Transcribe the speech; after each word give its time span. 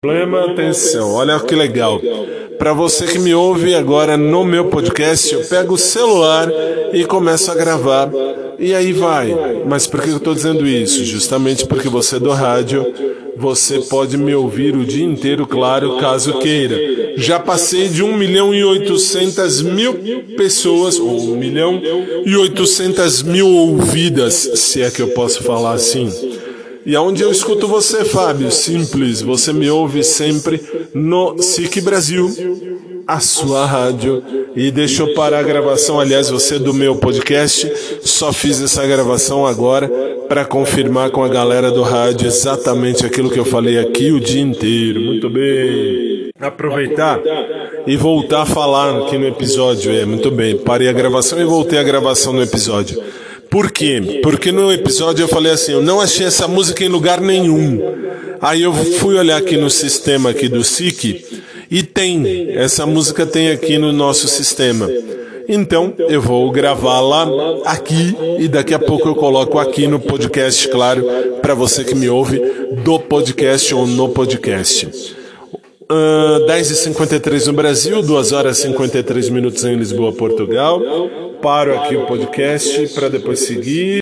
Problema, 0.00 0.52
atenção, 0.52 1.12
olha 1.12 1.40
que 1.40 1.56
legal. 1.56 2.00
Para 2.56 2.72
você 2.72 3.04
que 3.04 3.18
me 3.18 3.34
ouve 3.34 3.74
agora 3.74 4.16
no 4.16 4.44
meu 4.44 4.66
podcast, 4.66 5.34
eu 5.34 5.40
pego 5.40 5.74
o 5.74 5.78
celular 5.78 6.48
e 6.92 7.04
começo 7.04 7.50
a 7.50 7.54
gravar. 7.56 8.08
E 8.60 8.72
aí 8.72 8.92
vai. 8.92 9.36
Mas 9.66 9.88
por 9.88 10.00
que 10.00 10.10
eu 10.10 10.18
estou 10.18 10.36
dizendo 10.36 10.68
isso? 10.68 11.04
Justamente 11.04 11.66
porque 11.66 11.88
você 11.88 12.14
é 12.14 12.20
do 12.20 12.30
rádio, 12.30 12.86
você 13.36 13.80
pode 13.80 14.16
me 14.16 14.32
ouvir 14.36 14.76
o 14.76 14.84
dia 14.84 15.04
inteiro, 15.04 15.44
claro, 15.48 15.98
caso 15.98 16.38
queira. 16.38 16.76
Já 17.16 17.40
passei 17.40 17.88
de 17.88 18.00
1 18.00 18.16
milhão 18.16 18.54
e 18.54 18.62
800 18.62 19.62
mil 19.62 19.94
pessoas, 20.36 20.96
ou 20.96 21.32
1 21.32 21.36
milhão 21.36 21.82
e 22.24 22.36
800 22.36 23.24
mil 23.24 23.48
ouvidas, 23.48 24.32
se 24.54 24.80
é 24.80 24.92
que 24.92 25.02
eu 25.02 25.08
posso 25.08 25.42
falar 25.42 25.72
assim. 25.72 26.08
E 26.88 26.96
aonde 26.96 27.22
eu 27.22 27.30
escuto 27.30 27.68
você, 27.68 28.02
Fábio? 28.02 28.50
Simples, 28.50 29.20
você 29.20 29.52
me 29.52 29.68
ouve 29.68 30.02
sempre 30.02 30.58
no 30.94 31.36
SIC 31.38 31.82
Brasil, 31.82 32.34
a 33.06 33.20
sua 33.20 33.66
rádio. 33.66 34.22
E 34.56 34.70
deixa 34.70 35.02
eu 35.02 35.12
parar 35.12 35.40
a 35.40 35.42
gravação, 35.42 36.00
aliás, 36.00 36.30
você 36.30 36.54
é 36.54 36.58
do 36.58 36.72
meu 36.72 36.96
podcast, 36.96 37.70
só 38.00 38.32
fiz 38.32 38.62
essa 38.62 38.86
gravação 38.86 39.46
agora 39.46 39.86
para 40.30 40.46
confirmar 40.46 41.10
com 41.10 41.22
a 41.22 41.28
galera 41.28 41.70
do 41.70 41.82
rádio 41.82 42.26
exatamente 42.26 43.04
aquilo 43.04 43.28
que 43.28 43.38
eu 43.38 43.44
falei 43.44 43.78
aqui 43.78 44.10
o 44.10 44.18
dia 44.18 44.40
inteiro. 44.40 44.98
Muito 45.02 45.28
bem. 45.28 46.30
Aproveitar 46.40 47.20
e 47.86 47.98
voltar 47.98 48.42
a 48.42 48.46
falar 48.46 49.02
aqui 49.02 49.18
no 49.18 49.26
episódio. 49.26 49.92
É, 49.92 50.06
muito 50.06 50.30
bem. 50.30 50.56
Parei 50.56 50.88
a 50.88 50.92
gravação 50.94 51.38
e 51.38 51.44
voltei 51.44 51.78
a 51.78 51.82
gravação 51.82 52.32
no 52.32 52.42
episódio. 52.42 52.98
Por 53.50 53.70
quê? 53.70 54.20
Porque 54.22 54.52
no 54.52 54.72
episódio 54.72 55.24
eu 55.24 55.28
falei 55.28 55.52
assim, 55.52 55.72
eu 55.72 55.82
não 55.82 56.00
achei 56.00 56.26
essa 56.26 56.46
música 56.46 56.84
em 56.84 56.88
lugar 56.88 57.20
nenhum. 57.20 57.80
Aí 58.40 58.62
eu 58.62 58.72
fui 58.72 59.16
olhar 59.16 59.36
aqui 59.36 59.56
no 59.56 59.70
sistema 59.70 60.30
aqui 60.30 60.48
do 60.48 60.62
SIC 60.62 61.24
e 61.70 61.82
tem, 61.82 62.50
essa 62.50 62.86
música 62.86 63.26
tem 63.26 63.50
aqui 63.50 63.78
no 63.78 63.92
nosso 63.92 64.28
sistema. 64.28 64.88
Então 65.48 65.94
eu 65.98 66.20
vou 66.20 66.50
gravá-la 66.50 67.26
aqui 67.64 68.14
e 68.38 68.48
daqui 68.48 68.74
a 68.74 68.78
pouco 68.78 69.08
eu 69.08 69.14
coloco 69.14 69.58
aqui 69.58 69.86
no 69.86 69.98
podcast, 69.98 70.68
claro, 70.68 71.04
para 71.40 71.54
você 71.54 71.84
que 71.84 71.94
me 71.94 72.08
ouve 72.08 72.38
do 72.84 72.98
podcast 72.98 73.74
ou 73.74 73.86
no 73.86 74.10
podcast. 74.10 75.16
Uh, 75.90 76.46
10h53 76.46 77.46
no 77.46 77.54
Brasil, 77.54 78.02
2 78.02 78.32
horas 78.32 78.58
e 78.58 78.62
53 78.62 79.30
minutos 79.30 79.64
em 79.64 79.74
Lisboa, 79.74 80.12
Portugal. 80.12 80.82
Paro 81.42 81.78
aqui 81.78 81.96
o 81.96 82.04
podcast 82.06 82.88
para 82.94 83.08
depois 83.08 83.40
seguir. 83.40 83.96